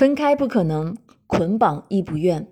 [0.00, 0.96] 分开不可能，
[1.26, 2.46] 捆绑亦不愿。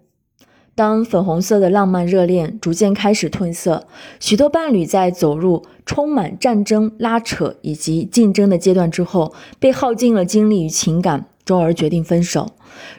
[0.75, 3.86] 当粉红色的浪漫热恋逐渐开始褪色，
[4.21, 12.50] 许多伴侣在走入充满战争、拉扯以及竞争的阶段之后，被耗尽了精力与情感，终而决定分手。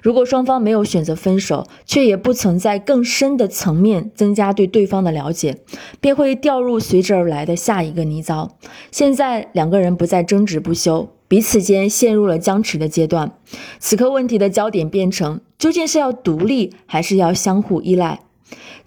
[0.02, 5.57] 如果双方没有选择分手，却也不曾在更深的层面增加对对方的了解，
[6.02, 8.50] 便会掉入随之而来的下一个泥沼。
[8.89, 11.09] 现在两个人不再争执不休。
[11.30, 13.38] 彼此间陷入了僵持的阶段，
[13.80, 18.22] 此刻问题的焦点变成：究竟是要独立，还是要相互依赖？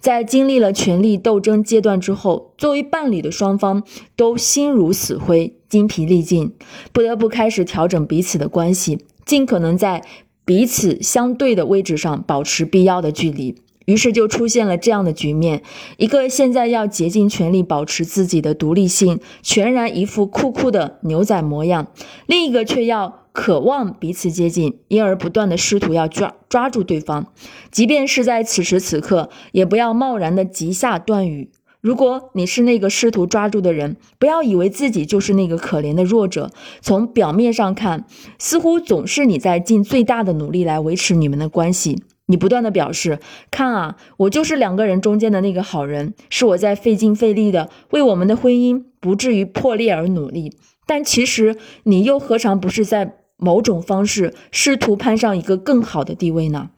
[0.01, 3.83] 在经历了权力斗争阶段之后，作为伴侣的双方
[4.17, 6.53] 都心如死灰、精疲力尽，
[6.91, 10.03] 不得不开始调整彼此的关系，尽可能在
[10.43, 13.55] 彼此相对的位置上保持必要的距离。
[13.85, 15.61] 于是就出现了这样的局面：
[15.97, 21.85] 一个现在要竭尽全力保持自己的独立性，全然一副酷酷的牛仔模样；
[22.25, 27.27] 另一个却要渴望彼此接近，因而不断的试图要抓抓住对方。
[27.71, 31.49] 即便是在此时此刻，也不要贸然的急下断语。
[31.81, 36.49] 如果你是那个试图抓住的人，不要以为自己就是那个可怜的弱者。
[36.79, 38.05] 从表面上看，
[38.39, 42.01] 似乎总是你在尽最大的努力来维持你们的关系。
[42.33, 43.19] 你不断的表示，
[43.51, 50.57] 看啊，我就是两个人中间的那个好人，是我在费劲费力的为我们的婚姻不至于破裂而努力。
[50.87, 56.71] 但其实你又何尝不是在某种方式试图攀上一个更好的地位呢？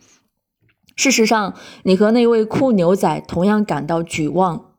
[0.98, 1.54] 事实上，
[1.84, 4.74] 你和那位酷牛仔同样感到绝望、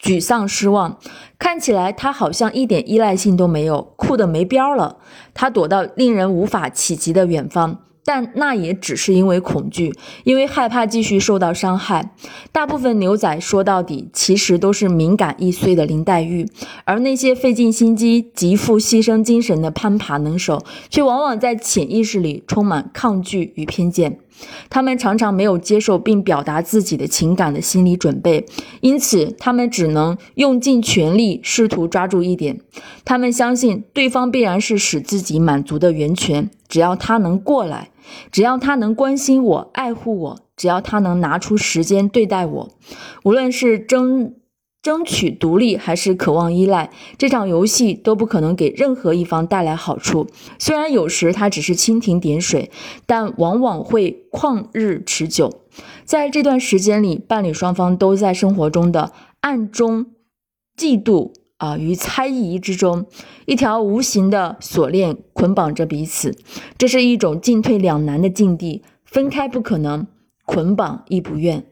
[0.00, 1.00] 沮丧、失望。
[1.40, 4.98] 看起来他好像一点依赖性都没有，酷的没边儿了。
[5.34, 7.80] 他躲到令人无法企及的远方。
[8.04, 12.12] 但那也只是因为恐惧，因为害怕继续受到伤害。
[12.52, 16.46] 大部分牛仔说到底，其实都是敏感易碎的林黛玉，
[16.84, 24.18] 而那些费尽心机、极富牺牲精神的攀爬能手，却往往在潜意识里充满抗拒与偏见。
[24.68, 28.44] 他们常常没有接受并表达自己的情感的心理准备，
[28.80, 32.60] 因此他们只能用尽全力试图抓住一点。
[33.04, 37.90] 他们相信对方必然是使自己满足的源泉，只要他能过来。
[38.32, 42.68] 只要他能关心我、爱护我，只要他能拿出时间对待我，
[43.22, 44.34] 无论是争
[44.82, 50.26] 争取独立还是渴望依赖，这场游戏都不可能给任何一方带来好处。
[50.58, 52.72] 虽然有时它只是蜻蜓点水，
[53.06, 55.60] 但往往会旷日持久。
[56.04, 59.12] 在这段时间里，伴侣双方都在生活中的
[59.42, 60.06] 暗中
[60.76, 61.30] 嫉妒。
[61.64, 63.06] 啊，于猜疑之中，
[63.46, 66.36] 一条无形的锁链捆绑着彼此，
[66.76, 70.06] 这是一种进退两难的境地，分开不可能，
[70.44, 71.64] 捆绑亦不愿。